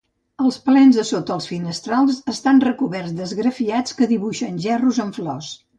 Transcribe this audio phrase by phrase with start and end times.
[0.43, 5.59] Els plens de sota els finestrals estan recoberts d'esgrafiats que dibuixen gerros amb flors.